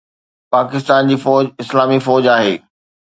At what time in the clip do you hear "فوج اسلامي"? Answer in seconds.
1.25-1.99